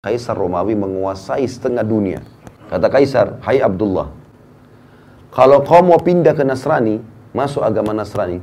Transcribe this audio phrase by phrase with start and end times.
[0.00, 2.24] Kaisar Romawi menguasai setengah dunia.
[2.72, 4.08] Kata Kaisar, Hai Abdullah,
[5.28, 7.04] kalau kau mau pindah ke Nasrani,
[7.36, 8.40] masuk agama Nasrani,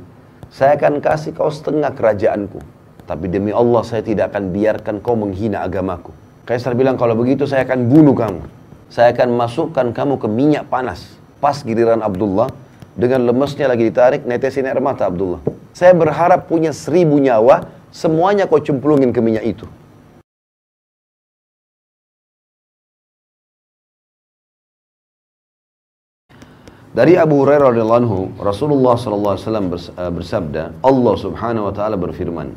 [0.54, 2.62] saya akan kasih kau setengah kerajaanku.
[3.10, 6.14] Tapi demi Allah saya tidak akan biarkan kau menghina agamaku.
[6.46, 8.46] Kaisar bilang, kalau begitu saya akan bunuh kamu.
[8.86, 11.18] Saya akan masukkan kamu ke minyak panas.
[11.42, 12.54] Pas giliran Abdullah,
[12.94, 15.42] dengan lemesnya lagi ditarik, netesin air mata Abdullah.
[15.74, 19.66] Saya berharap punya seribu nyawa, semuanya kau cemplungin ke minyak itu.
[26.98, 31.94] Dari Abu Hurairah radhiyallahu anhu, Rasulullah sallallahu alaihi wasallam eh, bersabda, Allah Subhanahu wa taala
[31.94, 32.50] berfirman,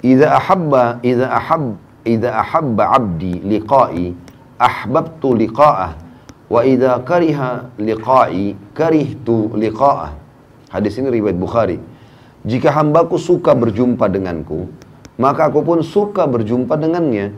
[0.00, 1.76] "Idza ahabba idza ahab
[2.08, 4.16] idza ahabba 'abdi liqa'i,
[4.56, 6.00] ahbabtu liqa'ah,
[6.48, 10.16] wa idza kariha liqa'i, karihtu liqa'ah."
[10.72, 11.76] Hadis ini riwayat Bukhari.
[12.48, 14.64] Jika hambaku suka berjumpa denganku,
[15.20, 17.36] maka aku pun suka berjumpa dengannya.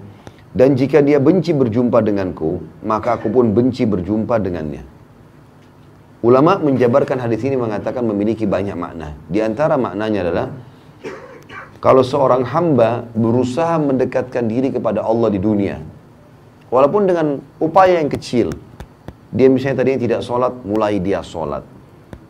[0.55, 5.00] Dan jika dia benci berjumpa denganku, maka aku pun benci berjumpa dengannya.
[6.21, 9.17] Ulama menjabarkan hadis ini mengatakan memiliki banyak makna.
[9.25, 10.47] Di antara maknanya adalah
[11.81, 15.81] kalau seorang hamba berusaha mendekatkan diri kepada Allah di dunia,
[16.69, 18.53] walaupun dengan upaya yang kecil,
[19.33, 21.65] dia misalnya tadinya tidak sholat, mulai dia sholat.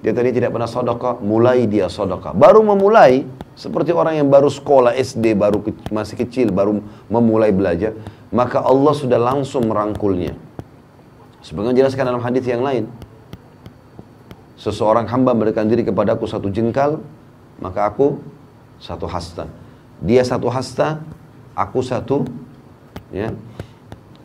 [0.06, 2.30] Dia tadi tidak pernah sodokah, mulai dia sodokah.
[2.30, 3.27] Baru memulai,
[3.58, 6.78] seperti orang yang baru sekolah SD, baru ke, masih kecil, baru
[7.11, 7.92] memulai belajar,
[8.30, 10.38] maka Allah sudah langsung merangkulnya.
[11.42, 12.88] Sebagaimana jelaskan dalam hadis yang lain,
[14.61, 17.00] seseorang hamba memberikan diri kepadaku satu jengkal,
[17.64, 18.20] maka aku
[18.77, 19.48] satu hasta.
[20.05, 21.00] Dia satu hasta,
[21.56, 22.28] aku satu
[23.08, 23.33] ya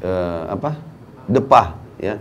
[0.03, 0.75] eh, apa?
[1.25, 2.19] depah ya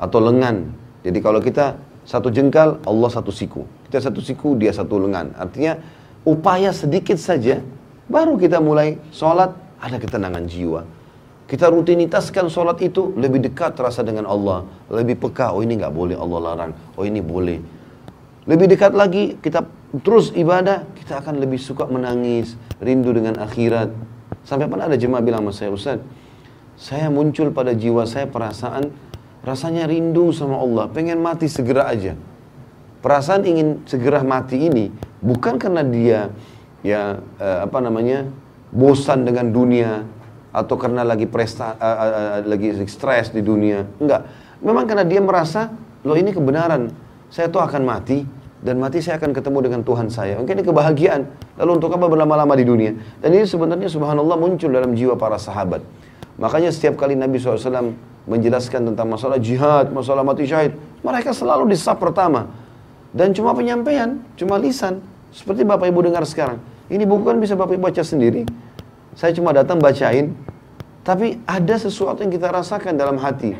[0.00, 0.66] atau lengan.
[1.04, 3.62] Jadi kalau kita satu jengkal, Allah satu siku.
[3.86, 5.30] Kita satu siku, dia satu lengan.
[5.38, 5.78] Artinya
[6.26, 7.60] upaya sedikit saja
[8.08, 10.84] baru kita mulai sholat ada ketenangan jiwa
[11.44, 14.64] kita rutinitaskan sholat itu lebih dekat terasa dengan Allah.
[14.88, 16.72] Lebih peka, oh ini nggak boleh Allah larang.
[16.96, 17.60] Oh ini boleh.
[18.48, 19.64] Lebih dekat lagi, kita
[20.04, 23.92] terus ibadah, kita akan lebih suka menangis, rindu dengan akhirat.
[24.44, 25.98] Sampai pernah ada jemaah bilang sama saya, Ustaz,
[26.76, 28.92] saya muncul pada jiwa saya perasaan,
[29.44, 32.16] rasanya rindu sama Allah, pengen mati segera aja.
[33.00, 34.88] Perasaan ingin segera mati ini,
[35.20, 36.32] bukan karena dia,
[36.80, 38.28] ya eh, apa namanya,
[38.72, 40.04] bosan dengan dunia,
[40.54, 43.82] atau karena lagi presta, uh, uh, lagi stres di dunia.
[43.98, 44.22] Enggak.
[44.62, 45.74] Memang karena dia merasa,
[46.06, 46.94] loh ini kebenaran.
[47.26, 48.22] Saya tuh akan mati
[48.62, 50.38] dan mati saya akan ketemu dengan Tuhan saya.
[50.38, 51.26] Mungkin ini kebahagiaan.
[51.58, 52.94] Lalu untuk apa berlama-lama di dunia?
[53.18, 55.82] Dan ini sebenarnya subhanallah muncul dalam jiwa para sahabat.
[56.38, 57.92] Makanya setiap kali Nabi SAW
[58.24, 60.72] menjelaskan tentang masalah jihad, masalah mati syahid,
[61.04, 62.48] mereka selalu di saf pertama.
[63.12, 65.02] Dan cuma penyampaian, cuma lisan.
[65.34, 66.58] Seperti Bapak Ibu dengar sekarang.
[66.88, 68.46] Ini buku kan bisa Bapak Ibu baca sendiri.
[69.14, 70.34] Saya cuma datang bacain,
[71.06, 73.54] tapi ada sesuatu yang kita rasakan dalam hati.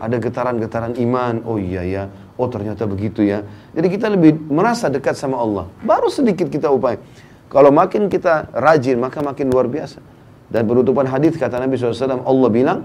[0.00, 2.02] Ada getaran-getaran iman, oh iya ya,
[2.40, 3.44] oh ternyata begitu ya.
[3.76, 5.68] Jadi kita lebih merasa dekat sama Allah.
[5.84, 6.96] Baru sedikit kita upaya.
[7.50, 10.00] Kalau makin kita rajin, maka makin luar biasa.
[10.48, 12.78] Dan penutupan hadis kata Nabi SAW, Allah bilang,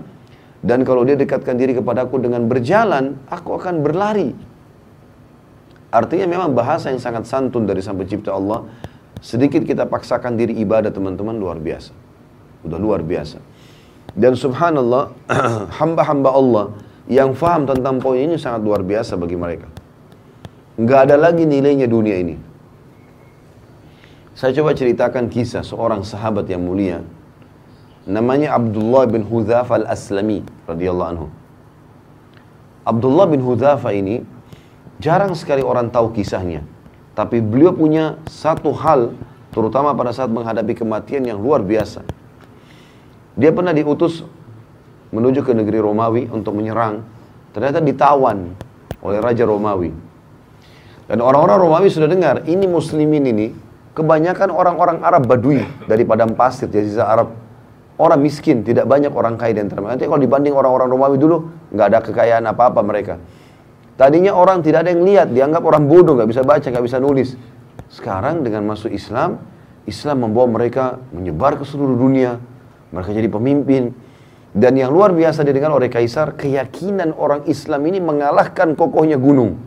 [0.65, 4.33] dan kalau dia dekatkan diri kepadaku dengan berjalan, aku akan berlari.
[5.93, 8.65] Artinya memang bahasa yang sangat santun dari Sang Pencipta Allah.
[9.23, 12.04] Sedikit kita paksakan diri ibadah teman-teman luar biasa.
[12.65, 13.37] Udah luar biasa.
[14.17, 15.13] Dan subhanallah,
[15.79, 16.65] hamba-hamba Allah
[17.05, 19.69] yang faham tentang poin ini sangat luar biasa bagi mereka.
[20.75, 22.35] Nggak ada lagi nilainya dunia ini.
[24.35, 26.99] Saya coba ceritakan kisah seorang sahabat yang mulia.
[28.03, 31.27] Namanya Abdullah bin Hudhafa al-Aslami radhiyallahu anhu.
[32.83, 34.21] Abdullah bin Hudhafa ini
[34.99, 36.61] jarang sekali orang tahu kisahnya.
[37.15, 39.15] Tapi beliau punya satu hal
[39.55, 42.03] terutama pada saat menghadapi kematian yang luar biasa.
[43.35, 44.23] Dia pernah diutus
[45.11, 47.03] menuju ke negeri Romawi untuk menyerang.
[47.51, 48.51] Ternyata ditawan
[49.03, 49.91] oleh Raja Romawi.
[51.05, 53.47] Dan orang-orang Romawi sudah dengar, ini muslimin ini,
[53.93, 57.29] kebanyakan orang-orang Arab Badui dari padang pasir, sisa Arab.
[57.95, 59.85] Orang miskin, tidak banyak orang kaya di antara.
[59.87, 63.15] Nanti kalau dibanding orang-orang Romawi dulu, nggak ada kekayaan apa-apa mereka.
[63.95, 67.39] Tadinya orang tidak ada yang lihat, dianggap orang bodoh, nggak bisa baca, nggak bisa nulis.
[67.87, 69.39] Sekarang dengan masuk Islam,
[69.87, 72.35] Islam membawa mereka menyebar ke seluruh dunia,
[72.95, 73.91] mereka jadi pemimpin.
[74.55, 79.59] Dan yang luar biasa didengar oleh Kaisar, keyakinan orang Islam ini mengalahkan kokohnya gunung.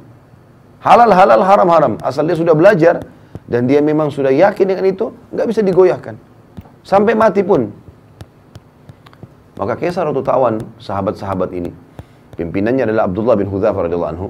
[0.81, 1.93] Halal, halal, haram, haram.
[2.01, 3.05] Asal dia sudah belajar,
[3.45, 6.17] dan dia memang sudah yakin dengan itu, nggak bisa digoyahkan.
[6.81, 7.69] Sampai mati pun.
[9.61, 11.69] Maka Kaisar waktu tawan sahabat-sahabat ini,
[12.41, 14.29] pimpinannya adalah Abdullah bin Hudzafah radhiyallahu anhu.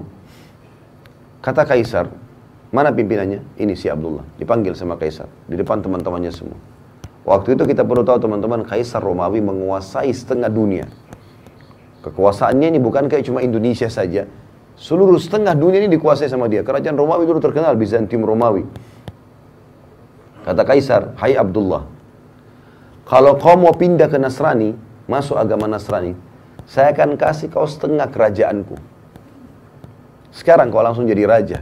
[1.38, 2.10] Kata Kaisar,
[2.74, 3.62] mana pimpinannya?
[3.62, 4.26] Ini si Abdullah.
[4.42, 6.58] Dipanggil sama Kaisar di depan teman-temannya semua.
[7.28, 10.88] Waktu itu kita perlu tahu teman-teman, Kaisar Romawi menguasai setengah dunia.
[12.00, 14.24] Kekuasaannya ini bukan kayak cuma Indonesia saja.
[14.80, 16.64] Seluruh setengah dunia ini dikuasai sama dia.
[16.64, 18.64] Kerajaan Romawi dulu terkenal, Bizantium Romawi.
[20.48, 21.84] Kata Kaisar, Hai Abdullah,
[23.04, 24.72] kalau kau mau pindah ke Nasrani,
[25.04, 26.16] masuk agama Nasrani,
[26.64, 28.80] saya akan kasih kau setengah kerajaanku.
[30.32, 31.60] Sekarang kau langsung jadi raja.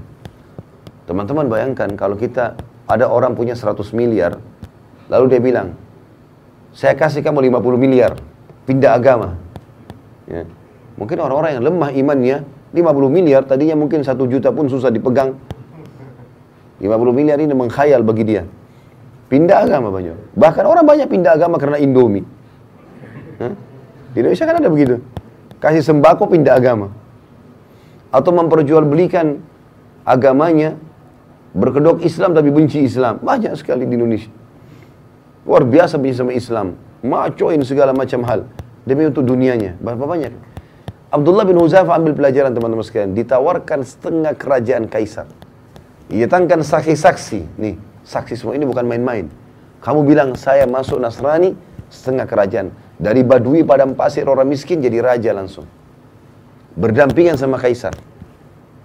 [1.10, 2.54] Teman-teman bayangkan kalau kita
[2.86, 4.38] ada orang punya 100 miliar,
[5.10, 5.68] lalu dia bilang,
[6.76, 8.12] saya kasih kamu 50 miliar,
[8.68, 9.38] pindah agama.
[10.28, 10.44] Ya.
[10.96, 12.36] Mungkin orang-orang yang lemah imannya,
[12.76, 15.36] 50 miliar tadinya mungkin satu juta pun susah dipegang.
[16.76, 18.44] 50 miliar ini mengkhayal bagi dia.
[19.32, 20.36] Pindah agama banyak.
[20.36, 22.22] Bahkan orang banyak pindah agama karena Indomie.
[23.40, 23.52] Hah?
[24.12, 25.00] Di Indonesia kan ada begitu.
[25.58, 26.92] Kasih sembako pindah agama.
[28.12, 29.40] Atau memperjualbelikan
[30.06, 30.78] agamanya
[31.56, 33.18] berkedok Islam tapi benci Islam.
[33.24, 34.30] Banyak sekali di Indonesia.
[35.46, 36.74] Luar biasa benci sama Islam.
[37.06, 38.50] Macoin segala macam hal.
[38.82, 39.78] Demi untuk dunianya.
[39.78, 40.34] Berapa banyak?
[41.14, 43.14] Abdullah bin Huzafa ambil pelajaran teman-teman sekalian.
[43.14, 45.30] Ditawarkan setengah kerajaan kaisar.
[46.10, 47.62] Datangkan saksi-saksi.
[47.62, 49.26] Nih, Saksi semua ini bukan main-main.
[49.82, 51.58] Kamu bilang saya masuk Nasrani
[51.90, 52.70] setengah kerajaan.
[53.02, 55.66] Dari Badui padang pasir orang miskin jadi raja langsung.
[56.78, 57.94] Berdampingan sama kaisar.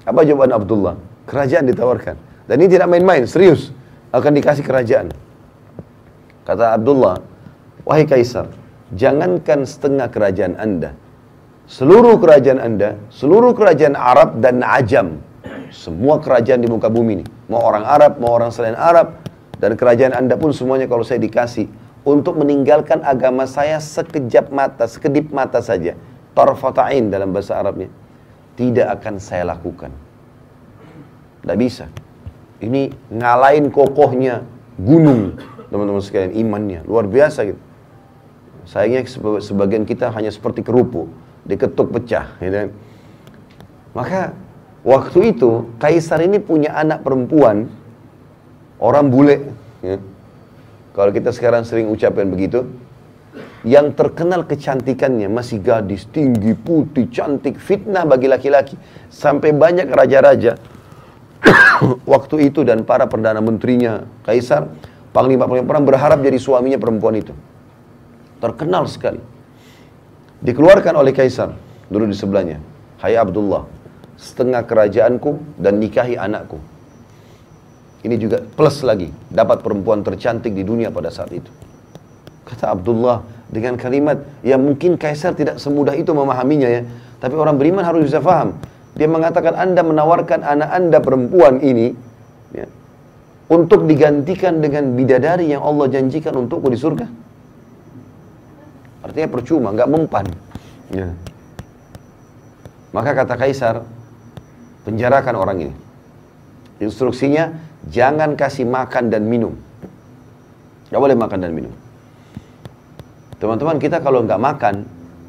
[0.10, 0.98] Apa jawaban Abdullah?
[1.30, 2.18] Kerajaan ditawarkan.
[2.50, 3.70] Dan ini tidak main-main, serius.
[4.10, 5.14] Akan dikasih kerajaan.
[6.52, 7.16] Kata Abdullah,
[7.88, 8.52] wahai kaisar,
[8.92, 10.92] jangankan setengah kerajaan anda.
[11.64, 15.24] Seluruh kerajaan anda, seluruh kerajaan Arab dan Ajam,
[15.72, 17.26] semua kerajaan di muka bumi ini.
[17.48, 19.16] Mau orang Arab, mau orang selain Arab.
[19.56, 21.72] Dan kerajaan anda pun semuanya kalau saya dikasih.
[22.04, 25.96] Untuk meninggalkan agama saya sekejap mata, sekedip mata saja.
[26.36, 27.88] Tarfata'in dalam bahasa Arabnya.
[28.60, 29.96] Tidak akan saya lakukan.
[31.40, 31.88] Tidak bisa.
[32.60, 34.44] Ini ngalahin kokohnya
[34.76, 35.40] gunung.
[35.72, 36.80] Teman-teman sekalian, imannya.
[36.84, 37.62] Luar biasa gitu.
[38.68, 39.08] Sayangnya
[39.42, 41.08] sebagian kita hanya seperti kerupuk.
[41.48, 42.38] Diketuk pecah.
[42.44, 42.54] Gitu.
[42.54, 42.70] Kan.
[43.96, 44.36] Maka
[44.82, 47.70] Waktu itu Kaisar ini punya anak perempuan
[48.82, 49.54] orang bule.
[49.86, 50.02] Ya.
[50.98, 52.66] Kalau kita sekarang sering ucapkan begitu,
[53.62, 58.74] yang terkenal kecantikannya masih gadis, tinggi, putih, cantik, fitnah bagi laki-laki.
[59.14, 60.58] Sampai banyak raja-raja
[62.14, 64.66] waktu itu dan para perdana menterinya Kaisar,
[65.12, 67.36] panglima-panglima perang berharap jadi suaminya perempuan itu.
[68.42, 69.22] Terkenal sekali.
[70.42, 71.54] Dikeluarkan oleh Kaisar,
[71.88, 72.58] dulu di sebelahnya.
[72.98, 73.70] Hai Abdullah,
[74.18, 76.58] setengah kerajaanku dan nikahi anakku.
[78.02, 81.54] Ini juga plus lagi, dapat perempuan tercantik di dunia pada saat itu.
[82.42, 86.82] Kata Abdullah dengan kalimat yang mungkin Kaisar tidak semudah itu memahaminya ya.
[87.22, 88.58] Tapi orang beriman harus bisa faham.
[88.98, 91.94] Dia mengatakan Anda menawarkan anak Anda perempuan ini
[92.58, 92.66] ya,
[93.52, 97.04] untuk digantikan dengan bidadari yang Allah janjikan untukku di surga.
[99.04, 100.26] Artinya percuma, nggak mempan.
[100.96, 101.12] Ya.
[102.96, 103.84] Maka kata Kaisar,
[104.88, 105.76] penjarakan orang ini.
[106.80, 107.60] Instruksinya,
[107.92, 109.60] jangan kasih makan dan minum.
[110.92, 111.72] Gak boleh makan dan minum.
[113.40, 114.86] Teman-teman kita kalau nggak makan,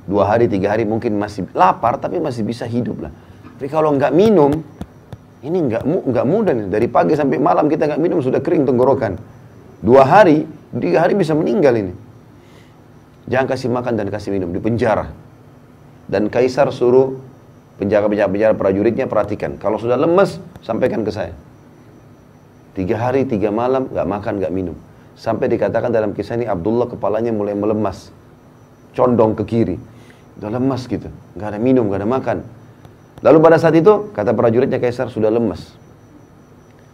[0.07, 3.13] dua hari, tiga hari mungkin masih lapar, tapi masih bisa hidup lah.
[3.59, 4.63] Tapi kalau nggak minum,
[5.43, 6.67] ini nggak nggak mudah nih.
[6.71, 9.19] Dari pagi sampai malam kita nggak minum sudah kering tenggorokan.
[9.83, 10.47] Dua hari,
[10.79, 11.93] tiga hari bisa meninggal ini.
[13.27, 15.11] Jangan kasih makan dan kasih minum di penjara.
[16.07, 17.19] Dan kaisar suruh
[17.78, 19.59] penjaga-penjaga prajuritnya perhatikan.
[19.59, 21.35] Kalau sudah lemes, sampaikan ke saya.
[22.73, 24.76] Tiga hari, tiga malam, gak makan, gak minum.
[25.12, 28.09] Sampai dikatakan dalam kisah ini Abdullah kepalanya mulai melemas.
[28.97, 29.76] Condong ke kiri.
[30.40, 31.09] Udah lemas gitu.
[31.37, 32.38] Gak ada minum, gak ada makan.
[33.23, 35.75] Lalu pada saat itu, kata prajuritnya Kaisar sudah lemas.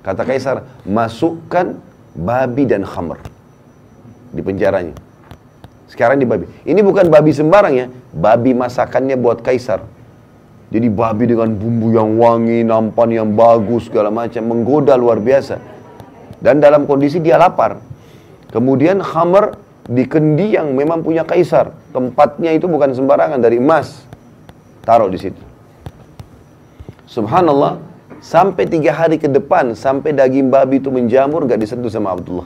[0.05, 1.81] Kata Kaisar, masukkan
[2.13, 3.17] babi dan khamr.
[4.33, 4.93] Di penjaranya.
[5.89, 6.45] Sekarang di babi.
[6.69, 7.87] Ini bukan babi sembarang ya.
[8.13, 9.81] Babi masakannya buat Kaisar
[10.69, 14.45] jadi babi dengan bumbu yang wangi, nampan yang bagus, segala macam.
[14.45, 15.57] Menggoda luar biasa.
[16.45, 17.81] Dan dalam kondisi dia lapar.
[18.53, 19.57] Kemudian khamar
[19.89, 21.73] di kendi yang memang punya kaisar.
[21.97, 24.05] Tempatnya itu bukan sembarangan, dari emas.
[24.85, 25.48] Taruh di situ.
[27.09, 27.81] Subhanallah,
[28.21, 32.45] sampai tiga hari ke depan, sampai daging babi itu menjamur, gak disentuh sama Abdullah.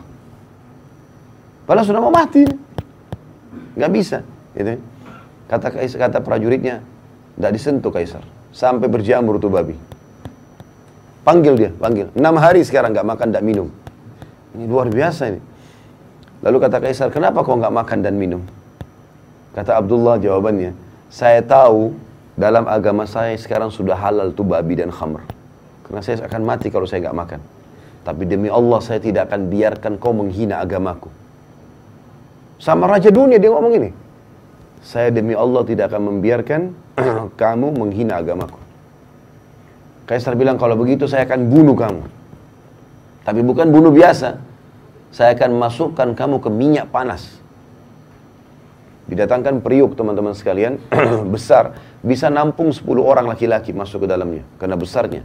[1.67, 2.47] Padahal sudah mau mati.
[3.75, 4.23] Gak bisa.
[4.55, 4.79] Gitu.
[5.51, 6.79] Kata, kata prajuritnya,
[7.35, 8.23] tidak disentuh Kaisar.
[8.55, 9.75] Sampai berjamur tuh babi.
[11.27, 12.11] Panggil dia, panggil.
[12.15, 13.69] Enam hari sekarang nggak makan, nggak minum.
[14.55, 15.41] Ini luar biasa ini.
[16.43, 18.43] Lalu kata Kaisar, kenapa kau nggak makan dan minum?
[19.55, 20.75] Kata Abdullah jawabannya,
[21.13, 21.95] saya tahu
[22.33, 25.21] dalam agama saya sekarang sudah halal tuh babi dan khamr.
[25.85, 27.41] Karena saya akan mati kalau saya nggak makan.
[28.03, 31.13] Tapi demi Allah saya tidak akan biarkan kau menghina agamaku.
[32.59, 33.91] Sama raja dunia dia ngomong ini.
[34.83, 36.61] Saya demi Allah tidak akan membiarkan
[37.41, 38.59] kamu menghina agamaku.
[40.09, 42.03] Kaisar bilang kalau begitu saya akan bunuh kamu.
[43.23, 44.43] Tapi bukan bunuh biasa.
[45.15, 47.39] Saya akan masukkan kamu ke minyak panas.
[49.07, 50.83] Didatangkan periuk teman-teman sekalian,
[51.35, 51.77] besar.
[52.03, 55.23] Bisa nampung 10 orang laki-laki masuk ke dalamnya, karena besarnya.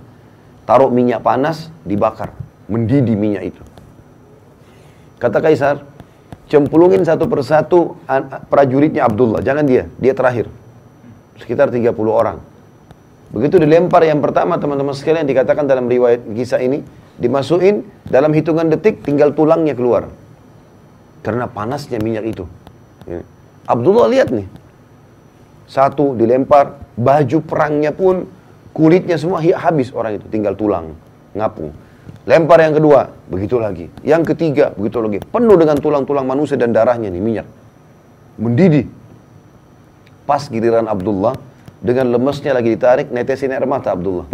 [0.69, 2.37] Taruh minyak panas, dibakar.
[2.69, 3.63] Mendidih minyak itu.
[5.17, 5.81] Kata Kaisar,
[6.45, 7.97] cemplungin satu persatu
[8.53, 9.41] prajuritnya Abdullah.
[9.41, 10.45] Jangan dia, dia terakhir.
[11.41, 12.37] Sekitar 30 orang.
[13.33, 16.85] Begitu dilempar yang pertama teman-teman sekalian dikatakan dalam riwayat kisah ini,
[17.17, 20.13] dimasukin dalam hitungan detik tinggal tulangnya keluar.
[21.25, 22.45] Karena panasnya minyak itu.
[23.09, 23.25] Ya.
[23.65, 24.47] Abdullah lihat nih.
[25.67, 28.23] Satu dilempar, baju perangnya pun
[28.71, 30.95] kulitnya semua habis orang itu, tinggal tulang,
[31.35, 31.75] ngapung.
[32.27, 33.91] Lempar yang kedua, begitu lagi.
[34.03, 35.19] Yang ketiga, begitu lagi.
[35.23, 37.47] Penuh dengan tulang-tulang manusia dan darahnya nih, minyak.
[38.39, 38.87] Mendidih.
[40.27, 41.35] Pas giliran Abdullah,
[41.79, 44.27] dengan lemesnya lagi ditarik, netesin air mata Abdullah.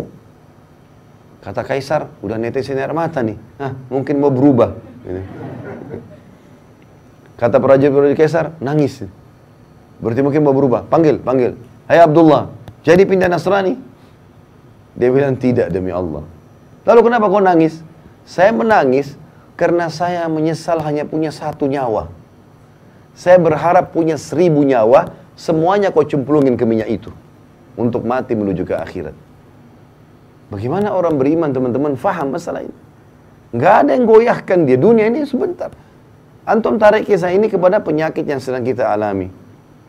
[1.45, 3.37] Kata Kaisar, udah netesin air mata nih.
[3.61, 4.73] Hah, mungkin mau berubah.
[7.37, 9.05] Kata prajurit Kaisar, nangis.
[10.03, 10.83] Berarti mungkin mau berubah.
[10.91, 11.55] Panggil, panggil.
[11.87, 12.51] Hai Abdullah,
[12.83, 13.79] jadi pindah Nasrani?
[14.99, 16.27] Dia bilang, tidak demi Allah.
[16.83, 17.79] Lalu kenapa kau nangis?
[18.27, 19.15] Saya menangis
[19.55, 22.11] karena saya menyesal hanya punya satu nyawa.
[23.15, 27.11] Saya berharap punya seribu nyawa, semuanya kau cemplungin ke minyak itu.
[27.73, 29.15] Untuk mati menuju ke akhirat.
[30.53, 32.77] Bagaimana orang beriman teman-teman faham masalah ini?
[33.55, 34.77] Nggak ada yang goyahkan dia.
[34.77, 35.73] Dunia ini sebentar.
[36.45, 39.42] Antum tarik kisah ini kepada penyakit yang sedang kita alami.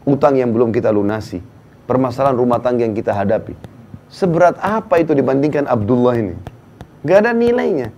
[0.05, 1.41] Utang yang belum kita lunasi.
[1.89, 3.57] Permasalahan rumah tangga yang kita hadapi.
[4.13, 6.37] Seberat apa itu dibandingkan Abdullah ini?
[7.05, 7.89] Nggak ada nilainya.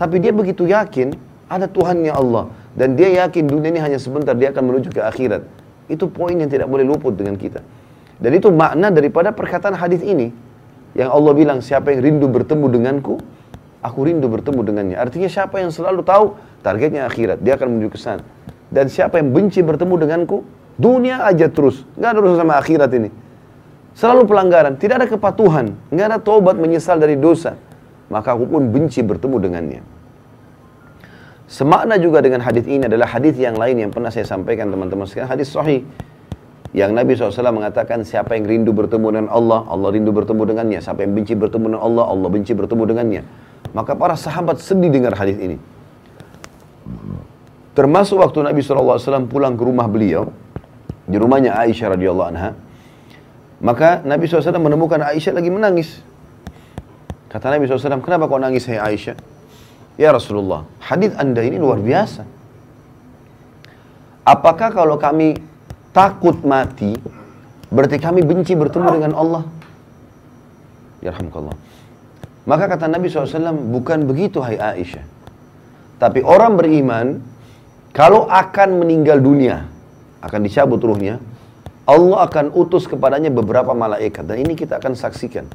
[0.00, 1.12] Tapi dia begitu yakin
[1.48, 2.48] ada Tuhannya Allah.
[2.72, 5.42] Dan dia yakin dunia ini hanya sebentar, dia akan menuju ke akhirat.
[5.90, 7.60] Itu poin yang tidak boleh luput dengan kita.
[8.20, 10.30] Dan itu makna daripada perkataan hadis ini.
[10.94, 13.18] Yang Allah bilang, siapa yang rindu bertemu denganku,
[13.82, 14.96] aku rindu bertemu dengannya.
[15.00, 18.22] Artinya siapa yang selalu tahu targetnya akhirat, dia akan menuju ke sana.
[18.70, 20.46] Dan siapa yang benci bertemu denganku,
[20.80, 21.84] dunia aja terus.
[22.00, 23.10] Nggak ada urusan sama akhirat ini.
[23.92, 27.60] Selalu pelanggaran, tidak ada kepatuhan, nggak ada tobat menyesal dari dosa.
[28.08, 29.80] Maka aku pun benci bertemu dengannya.
[31.50, 35.28] Semakna juga dengan hadis ini adalah hadis yang lain yang pernah saya sampaikan teman-teman sekalian,
[35.28, 35.82] hadis sahih
[36.70, 40.78] yang Nabi SAW mengatakan siapa yang rindu bertemu dengan Allah, Allah rindu bertemu dengannya.
[40.78, 43.22] Siapa yang benci bertemu dengan Allah, Allah benci bertemu dengannya.
[43.74, 45.58] Maka para sahabat sedih dengar hadis ini.
[47.74, 50.30] Termasuk waktu Nabi SAW pulang ke rumah beliau,
[51.10, 52.54] di rumahnya Aisyah radhiyallahu anha,
[53.60, 56.00] maka Nabi SAW menemukan Aisyah lagi menangis.
[57.30, 59.14] Kata Nabi SAW, kenapa kau nangis hai Aisyah?
[59.98, 62.26] Ya Rasulullah, hadis anda ini luar biasa.
[64.26, 65.38] Apakah kalau kami
[65.94, 66.98] takut mati,
[67.70, 69.42] berarti kami benci bertemu dengan Allah.
[70.98, 71.56] Ya Allah.
[72.50, 75.06] Maka kata Nabi SAW, bukan begitu hai Aisyah.
[76.02, 77.22] Tapi orang beriman,
[77.94, 79.69] kalau akan meninggal dunia,
[80.20, 81.20] akan dicabut ruhnya,
[81.88, 84.22] Allah akan utus kepadanya beberapa malaikat.
[84.22, 85.48] Dan ini kita akan saksikan.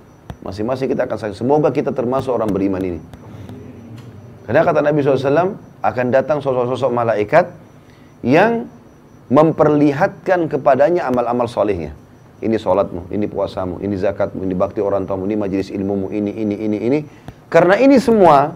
[0.44, 1.40] Masing-masing kita akan saksikan.
[1.48, 3.00] Semoga kita termasuk orang beriman ini.
[4.46, 7.50] Karena kata Nabi SAW, akan datang sosok-sosok malaikat
[8.22, 8.70] yang
[9.30, 11.98] memperlihatkan kepadanya amal-amal solehnya.
[12.44, 16.56] Ini sholatmu, ini puasamu, ini zakatmu, ini bakti orang tuamu, ini majelis ilmumu, ini, ini,
[16.62, 17.00] ini, ini.
[17.50, 18.54] Karena ini semua,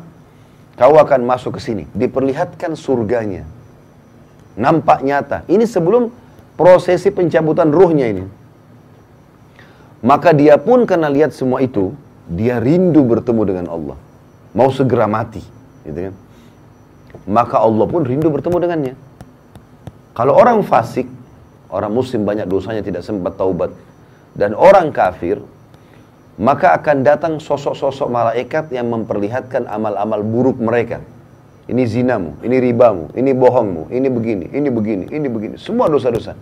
[0.77, 1.83] kau akan masuk ke sini.
[1.95, 3.47] Diperlihatkan surganya.
[4.59, 5.47] Nampak nyata.
[5.47, 6.11] Ini sebelum
[6.59, 8.27] prosesi pencabutan ruhnya ini.
[10.03, 11.95] Maka dia pun karena lihat semua itu,
[12.27, 13.97] dia rindu bertemu dengan Allah.
[14.51, 15.39] Mau segera mati.
[15.87, 16.15] Gitu kan?
[17.23, 18.95] Maka Allah pun rindu bertemu dengannya.
[20.11, 21.07] Kalau orang fasik,
[21.71, 23.71] orang muslim banyak dosanya tidak sempat taubat.
[24.35, 25.39] Dan orang kafir,
[26.39, 31.03] maka akan datang sosok-sosok malaikat yang memperlihatkan amal-amal buruk mereka.
[31.69, 35.55] Ini zinamu, ini ribamu, ini bohongmu, ini begini, ini begini, ini begini.
[35.61, 36.33] Semua dosa-dosa.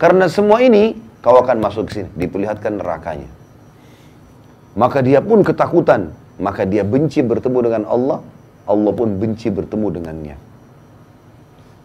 [0.00, 3.28] Karena semua ini, kau akan masuk ke sini, diperlihatkan nerakanya.
[4.72, 8.24] Maka dia pun ketakutan, maka dia benci bertemu dengan Allah,
[8.64, 10.36] Allah pun benci bertemu dengannya.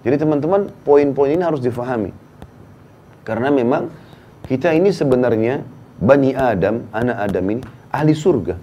[0.08, 2.16] Jadi teman-teman, poin-poin ini harus difahami.
[3.28, 3.92] Karena memang
[4.48, 5.68] kita ini sebenarnya
[6.00, 7.62] Bani Adam, anak Adam ini
[7.92, 8.56] ahli surga.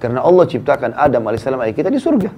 [0.00, 2.30] Karena Allah ciptakan Adam alaihissalam kita di surga.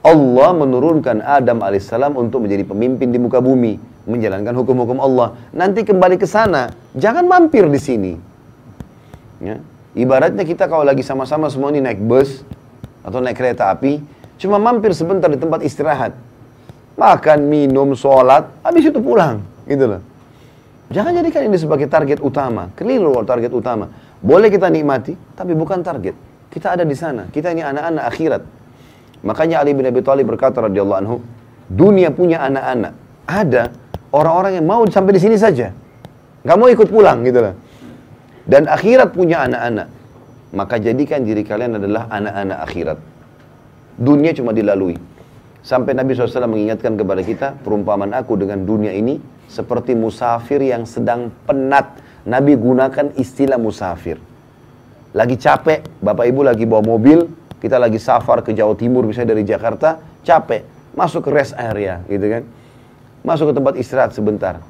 [0.00, 3.76] Allah menurunkan Adam alaihissalam untuk menjadi pemimpin di muka bumi,
[4.08, 5.36] menjalankan hukum-hukum Allah.
[5.52, 8.12] Nanti kembali ke sana, jangan mampir di sini.
[9.44, 9.60] Ya.
[9.92, 12.40] Ibaratnya kita kalau lagi sama-sama semua ini naik bus
[13.04, 14.00] atau naik kereta api,
[14.40, 16.16] cuma mampir sebentar di tempat istirahat.
[17.00, 20.04] makan, minum, sholat, habis itu pulang, gitu loh.
[20.92, 22.68] Jangan jadikan ini sebagai target utama.
[22.76, 23.88] Keliru target utama.
[24.20, 26.12] Boleh kita nikmati, tapi bukan target.
[26.52, 27.30] Kita ada di sana.
[27.32, 28.42] Kita ini anak-anak akhirat.
[29.20, 31.16] Makanya Ali bin Abi Thalib berkata radhiyallahu anhu,
[31.68, 32.92] dunia punya anak-anak.
[33.28, 33.70] Ada
[34.10, 35.70] orang-orang yang mau sampai di sini saja.
[36.40, 37.54] Gak mau ikut pulang gitu loh.
[38.48, 39.88] Dan akhirat punya anak-anak.
[40.50, 42.98] Maka jadikan diri kalian adalah anak-anak akhirat.
[44.00, 44.96] Dunia cuma dilalui.
[45.60, 51.28] Sampai Nabi SAW mengingatkan kepada kita, perumpamaan aku dengan dunia ini seperti musafir yang sedang
[51.44, 52.00] penat.
[52.24, 54.16] Nabi gunakan istilah musafir.
[55.12, 57.28] Lagi capek, Bapak Ibu lagi bawa mobil,
[57.60, 60.64] kita lagi safar ke Jawa Timur misalnya dari Jakarta, capek,
[60.96, 62.42] masuk ke rest area gitu kan.
[63.20, 64.64] Masuk ke tempat istirahat sebentar.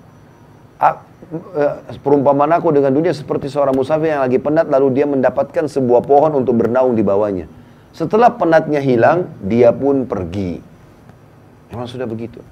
[0.82, 1.06] A,
[1.54, 1.64] e,
[2.02, 6.42] perumpamaan aku dengan dunia seperti seorang musafir yang lagi penat lalu dia mendapatkan sebuah pohon
[6.42, 7.46] untuk bernaung di bawahnya.
[7.94, 10.58] Setelah penatnya hilang, dia pun pergi.
[11.70, 12.42] Memang sudah begitu.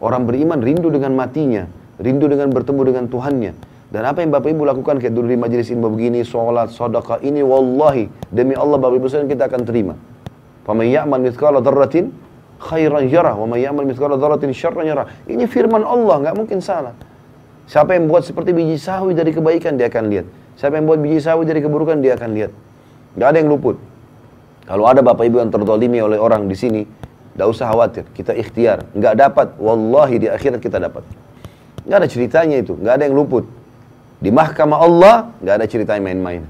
[0.00, 1.68] Orang beriman rindu dengan matinya,
[2.00, 3.52] rindu dengan bertemu dengan Tuhannya.
[3.96, 7.40] Dan apa yang Bapak Ibu lakukan kayak dulu di majelis ilmu begini, sholat, sedekah ini
[7.40, 9.96] wallahi demi Allah Bapak Ibu sekalian kita akan terima.
[10.68, 12.12] Faman ya'mal mithqala dzarratin
[12.60, 15.08] khairan yarah wa may ya'mal mithqala dzarratin syarran yarah.
[15.24, 16.92] Ini firman Allah, nggak mungkin salah.
[17.72, 20.28] Siapa yang buat seperti biji sawi dari kebaikan dia akan lihat.
[20.60, 22.52] Siapa yang buat biji sawi dari keburukan dia akan lihat.
[23.16, 23.80] Gak ada yang luput.
[24.68, 26.84] Kalau ada Bapak Ibu yang terdolimi oleh orang di sini,
[27.32, 28.92] tidak usah khawatir, kita ikhtiar.
[28.92, 31.00] Nggak dapat, wallahi di akhirat kita dapat.
[31.88, 33.55] Nggak ada ceritanya itu, nggak ada yang luput.
[34.16, 36.44] Di mahkamah Allah, nggak ada cerita main-main.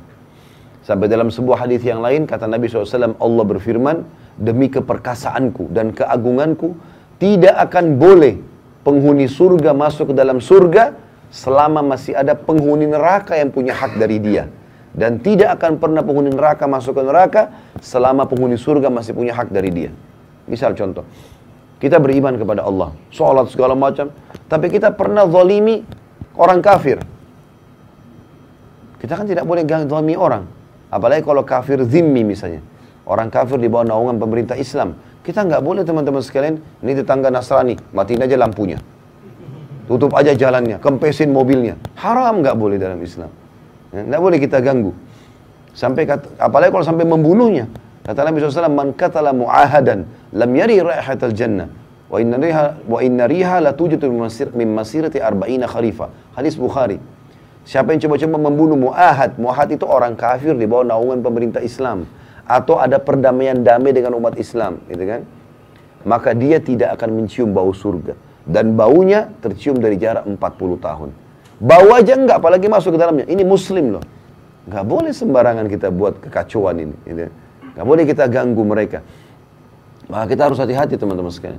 [0.86, 4.06] Sampai dalam sebuah hadis yang lain, kata Nabi SAW, Allah berfirman,
[4.38, 6.78] demi keperkasaanku dan keagunganku,
[7.18, 8.38] tidak akan boleh
[8.86, 10.94] penghuni surga masuk ke dalam surga
[11.34, 14.46] selama masih ada penghuni neraka yang punya hak dari dia.
[14.94, 17.50] Dan tidak akan pernah penghuni neraka masuk ke neraka
[17.82, 19.90] selama penghuni surga masih punya hak dari dia.
[20.46, 21.02] Misal contoh,
[21.82, 24.14] kita beriman kepada Allah, sholat segala macam,
[24.46, 25.82] tapi kita pernah zalimi
[26.38, 27.02] orang kafir.
[29.06, 30.50] Kita kan tidak boleh zalimi orang.
[30.90, 32.58] Apalagi kalau kafir zimmi misalnya.
[33.06, 34.98] Orang kafir di bawah naungan pemerintah Islam.
[35.22, 38.82] Kita nggak boleh teman-teman sekalian, ini tetangga Nasrani, matiin aja lampunya.
[39.86, 41.78] Tutup aja jalannya, kempesin mobilnya.
[41.94, 43.30] Haram nggak boleh dalam Islam.
[43.94, 44.90] Ya, nggak boleh kita ganggu.
[45.70, 46.10] Sampai
[46.42, 47.70] apalagi kalau sampai membunuhnya.
[48.02, 50.02] Kata Nabi SAW, Man katala mu'ahadan,
[50.34, 51.70] lam yari raihatal jannah.
[52.10, 56.10] Wa inna riha, wa inna riha la tujutu min masirati arba'ina kharifa.
[56.34, 56.98] Hadis Bukhari.
[57.66, 62.06] Siapa yang coba-coba membunuh mu'ahad, mu'ahad itu orang kafir di bawah naungan pemerintah Islam.
[62.46, 65.26] Atau ada perdamaian damai dengan umat Islam, gitu kan?
[66.06, 68.14] Maka dia tidak akan mencium bau surga.
[68.46, 70.38] Dan baunya tercium dari jarak 40
[70.78, 71.10] tahun.
[71.58, 73.26] Bau aja enggak, apalagi masuk ke dalamnya.
[73.26, 74.04] Ini muslim loh.
[74.70, 76.96] Enggak boleh sembarangan kita buat kekacauan ini.
[77.02, 77.26] Gitu.
[77.82, 79.02] Boleh kita ganggu mereka.
[80.06, 81.58] Maka kita harus hati-hati teman-teman sekalian.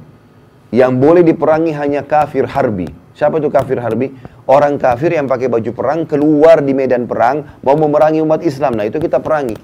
[0.69, 2.87] Yang boleh diperangi hanya kafir harbi.
[3.15, 4.13] Siapa itu kafir harbi?
[4.47, 8.75] Orang kafir yang pakai baju perang keluar di medan perang mau memerangi umat Islam.
[8.75, 9.55] Nah itu kita perangi.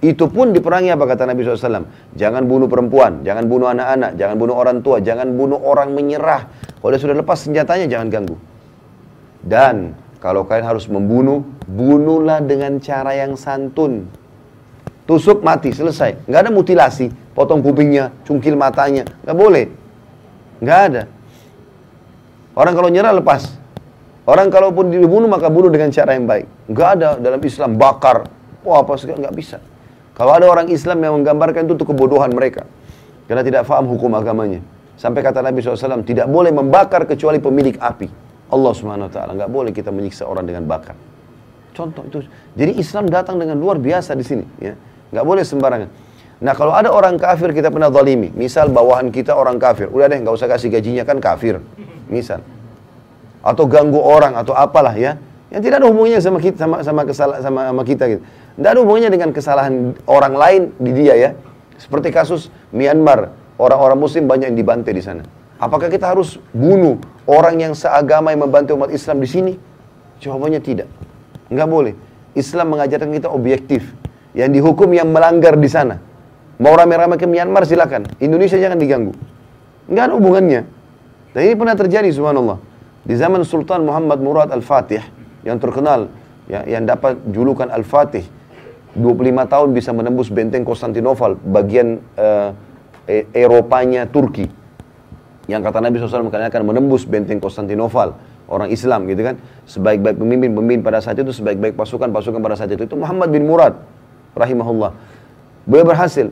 [0.00, 1.88] Itu pun diperangi apa kata Nabi SAW?
[2.14, 6.46] Jangan bunuh perempuan, jangan bunuh anak-anak, jangan bunuh orang tua, jangan bunuh orang menyerah.
[6.78, 8.36] Kalau sudah lepas senjatanya jangan ganggu.
[9.42, 14.06] Dan kalau kalian harus membunuh, bunuhlah dengan cara yang santun
[15.06, 19.64] tusuk mati selesai nggak ada mutilasi potong kupingnya cungkil matanya nggak boleh
[20.60, 21.02] nggak ada.
[22.56, 23.52] Orang kalau nyerah lepas.
[24.26, 26.46] Orang kalaupun dibunuh maka bunuh dengan cara yang baik.
[26.72, 27.78] Nggak ada dalam Islam.
[27.78, 28.26] Bakar.
[28.66, 29.62] Wah apa segala nggak bisa.
[30.16, 32.64] Kalau ada orang Islam yang menggambarkan itu untuk kebodohan mereka.
[33.28, 34.64] Karena tidak faham hukum agamanya.
[34.96, 38.08] Sampai kata Nabi SAW tidak boleh membakar kecuali pemilik api.
[38.48, 40.96] Allah Subhanahu Taala nggak boleh kita menyiksa orang dengan bakar.
[41.76, 42.24] Contoh itu.
[42.56, 44.72] Jadi Islam datang dengan luar biasa di sini ya.
[45.12, 45.90] Nggak boleh sembarangan.
[46.36, 50.20] Nah kalau ada orang kafir kita pernah zalimi, misal bawahan kita orang kafir, udah deh
[50.20, 51.64] nggak usah kasih gajinya kan kafir,
[52.12, 52.44] misal.
[53.40, 55.16] Atau ganggu orang atau apalah ya,
[55.48, 58.22] yang tidak ada hubungannya sama kita sama sama kesalahan sama, sama kita gitu.
[58.56, 61.30] Tidak ada hubungannya dengan kesalahan orang lain di dia ya.
[61.80, 65.24] Seperti kasus Myanmar, orang-orang muslim banyak yang dibantai di sana.
[65.56, 69.52] Apakah kita harus bunuh orang yang seagama yang membantu umat Islam di sini?
[70.20, 70.88] Jawabannya tidak.
[71.48, 71.94] Nggak boleh.
[72.36, 73.88] Islam mengajarkan kita objektif.
[74.36, 75.96] Yang dihukum yang melanggar di sana.
[76.56, 78.08] Mau rame-rame ke Myanmar silakan.
[78.16, 79.12] Indonesia jangan diganggu.
[79.86, 80.62] Enggak ada hubungannya.
[81.36, 82.58] Dan ini pernah terjadi subhanallah.
[83.06, 85.04] Di zaman Sultan Muhammad Murad Al-Fatih
[85.44, 86.10] yang terkenal
[86.48, 88.24] ya, yang dapat julukan Al-Fatih
[88.96, 92.50] 25 tahun bisa menembus benteng Konstantinopel bagian uh,
[93.36, 94.50] Eropanya Turki
[95.46, 98.16] yang kata Nabi SAW akan menembus benteng Konstantinopel
[98.50, 99.38] orang Islam gitu kan
[99.68, 103.46] sebaik-baik pemimpin pemimpin pada saat itu sebaik-baik pasukan pasukan pada saat itu itu Muhammad bin
[103.46, 103.78] Murad
[104.34, 104.90] rahimahullah.
[105.66, 106.30] Beliau berhasil.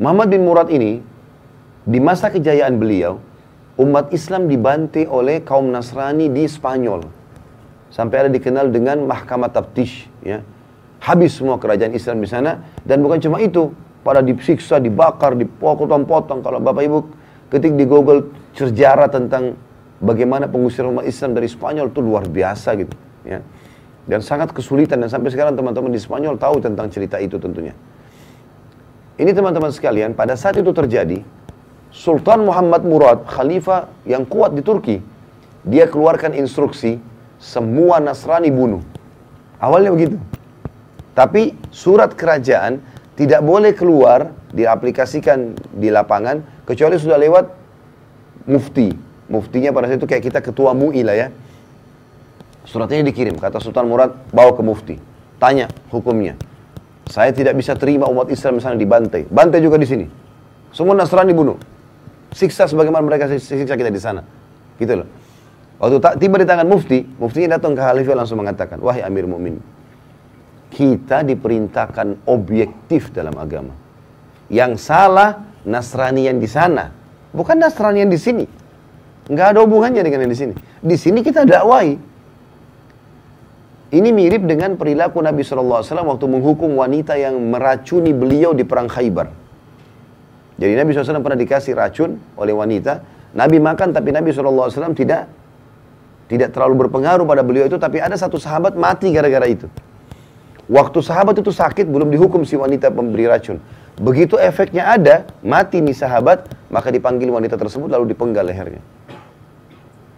[0.00, 1.04] Muhammad bin Murad ini
[1.84, 3.20] di masa kejayaan beliau
[3.80, 7.04] umat Islam dibantai oleh kaum Nasrani di Spanyol.
[7.92, 10.08] Sampai ada dikenal dengan Mahkamah Taftish.
[10.24, 10.40] Ya.
[11.02, 12.64] Habis semua kerajaan Islam di sana.
[12.84, 13.72] Dan bukan cuma itu.
[14.02, 16.40] Pada disiksa, dibakar, dipotong-potong.
[16.42, 16.98] Kalau Bapak Ibu
[17.52, 19.54] ketik di Google sejarah tentang
[20.00, 22.96] bagaimana pengusiran umat Islam dari Spanyol itu luar biasa gitu.
[23.28, 23.44] Ya.
[24.08, 27.76] Dan sangat kesulitan dan sampai sekarang teman-teman di Spanyol tahu tentang cerita itu tentunya.
[29.22, 31.22] Ini teman-teman sekalian, pada saat itu terjadi,
[31.94, 34.98] Sultan Muhammad Murad, khalifah yang kuat di Turki,
[35.62, 36.98] dia keluarkan instruksi
[37.38, 38.82] semua Nasrani bunuh.
[39.62, 40.18] Awalnya begitu.
[41.14, 42.82] Tapi surat kerajaan
[43.14, 47.46] tidak boleh keluar diaplikasikan di lapangan kecuali sudah lewat
[48.50, 48.90] mufti.
[49.30, 51.28] Muftinya pada saat itu kayak kita ketua MUI lah ya.
[52.66, 54.98] Surat ini dikirim, kata Sultan Murad, bawa ke mufti.
[55.38, 56.34] Tanya hukumnya.
[57.12, 59.28] Saya tidak bisa terima umat Islam misalnya dibantai.
[59.28, 60.08] Bantai juga di sini.
[60.72, 61.60] Semua Nasrani bunuh.
[62.32, 64.24] Siksa sebagaimana mereka siksa kita di sana.
[64.80, 65.04] Gitu loh.
[65.76, 69.60] Waktu tak tiba di tangan mufti, muftinya datang ke khalifah langsung mengatakan, "Wahai Amir Mukmin,
[70.72, 73.76] kita diperintahkan objektif dalam agama.
[74.48, 76.88] Yang salah Nasrani yang di sana,
[77.36, 78.48] bukan Nasrani yang di sini.
[79.28, 80.54] Enggak ada hubungannya dengan yang di sini.
[80.80, 81.94] Di sini kita dakwai,
[83.92, 89.28] ini mirip dengan perilaku Nabi SAW waktu menghukum wanita yang meracuni beliau di perang Khaybar.
[90.56, 93.04] Jadi Nabi SAW pernah dikasih racun oleh wanita.
[93.36, 95.28] Nabi makan tapi Nabi SAW tidak
[96.32, 97.76] tidak terlalu berpengaruh pada beliau itu.
[97.76, 99.68] Tapi ada satu sahabat mati gara-gara itu.
[100.72, 103.60] Waktu sahabat itu sakit belum dihukum si wanita pemberi racun.
[104.00, 108.80] Begitu efeknya ada, mati nih sahabat, maka dipanggil wanita tersebut lalu dipenggal lehernya.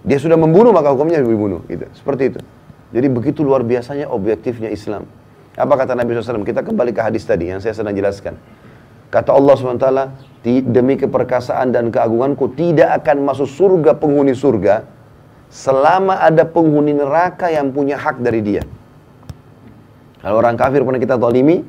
[0.07, 1.67] Dia sudah membunuh maka hukumnya dibunuh.
[1.67, 1.91] Gitu.
[1.99, 2.41] Seperti itu.
[2.95, 5.11] Jadi begitu luar biasanya objektifnya Islam.
[5.59, 6.47] Apa kata Nabi SAW?
[6.47, 8.39] Kita kembali ke hadis tadi yang saya sedang jelaskan.
[9.11, 9.89] Kata Allah SWT,
[10.71, 14.87] demi keperkasaan dan keagunganku tidak akan masuk surga penghuni surga
[15.51, 18.63] selama ada penghuni neraka yang punya hak dari dia.
[20.19, 21.63] Kalau orang kafir pernah kita tolimi,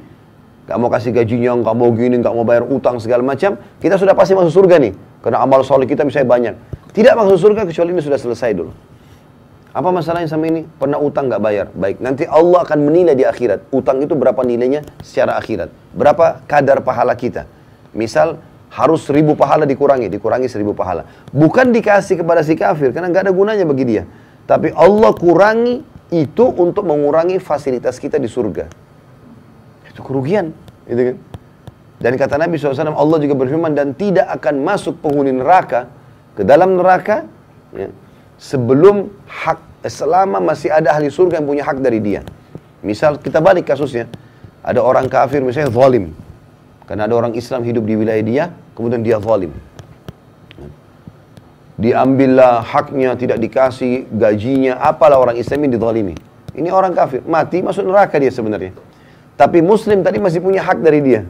[0.65, 4.17] gak mau kasih gajinya, gak mau gini, gak mau bayar utang segala macam, kita sudah
[4.17, 4.93] pasti masuk surga nih.
[5.21, 6.55] Karena amal soleh kita misalnya banyak.
[6.97, 8.73] Tidak masuk surga kecuali ini sudah selesai dulu.
[9.75, 10.63] Apa masalahnya sama ini?
[10.63, 11.67] Pernah utang nggak bayar?
[11.75, 13.67] Baik, nanti Allah akan menilai di akhirat.
[13.75, 15.67] Utang itu berapa nilainya secara akhirat?
[15.91, 17.43] Berapa kadar pahala kita?
[17.91, 18.39] Misal
[18.71, 21.03] harus seribu pahala dikurangi, dikurangi seribu pahala.
[21.35, 24.07] Bukan dikasih kepada si kafir, karena nggak ada gunanya bagi dia.
[24.47, 28.71] Tapi Allah kurangi itu untuk mengurangi fasilitas kita di surga.
[29.91, 30.55] Itu kerugian,
[30.87, 31.15] gitu kan?
[31.99, 35.91] Dan kata Nabi SAW, Allah juga berfirman, dan tidak akan masuk penghuni neraka
[36.35, 37.27] ke dalam neraka,
[37.75, 37.91] ya,
[38.39, 42.21] sebelum hak selama masih ada ahli surga yang punya hak dari dia.
[42.85, 44.09] Misal kita balik kasusnya,
[44.61, 46.13] ada orang kafir misalnya zalim.
[46.85, 48.43] Karena ada orang Islam hidup di wilayah dia,
[48.77, 49.49] kemudian dia zalim.
[51.75, 56.15] Diambillah haknya, tidak dikasih gajinya, apalah orang Islam ini dizalimi.
[56.55, 58.71] Ini orang kafir, mati masuk neraka dia sebenarnya.
[59.35, 61.27] Tapi muslim tadi masih punya hak dari dia.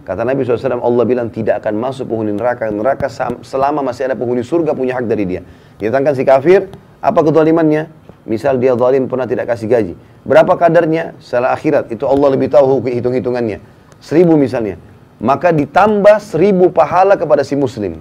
[0.00, 2.72] Kata Nabi SAW, Allah bilang tidak akan masuk penghuni neraka.
[2.72, 3.06] Neraka
[3.44, 5.40] selama masih ada penghuni surga punya hak dari dia.
[5.76, 7.88] Ditangkan si kafir, apa kezalimannya?
[8.28, 9.94] Misal dia zalim pernah tidak kasih gaji.
[10.24, 11.16] Berapa kadarnya?
[11.20, 11.88] Salah akhirat.
[11.88, 13.60] Itu Allah lebih tahu hitung-hitungannya.
[14.00, 14.76] Seribu misalnya.
[15.20, 18.00] Maka ditambah seribu pahala kepada si muslim.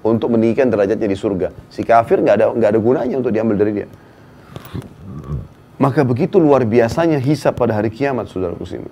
[0.00, 1.54] Untuk meninggikan derajatnya di surga.
[1.70, 3.86] Si kafir nggak ada nggak ada gunanya untuk diambil dari dia.
[5.80, 8.84] Maka begitu luar biasanya hisap pada hari kiamat, saudara muslim.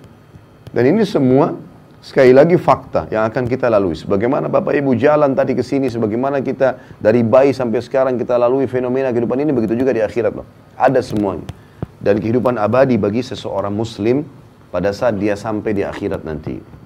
[0.73, 1.53] Dan ini semua
[1.99, 3.91] Sekali lagi fakta yang akan kita lalui.
[3.91, 8.71] Sebagaimana Bapak Ibu jalan tadi ke sini, sebagaimana kita dari bayi sampai sekarang kita lalui
[8.71, 10.47] fenomena kehidupan ini, begitu juga di akhirat loh.
[10.79, 11.43] Ada semuanya.
[11.99, 14.23] Dan kehidupan abadi bagi seseorang muslim
[14.71, 16.78] pada saat dia sampai di akhirat nanti.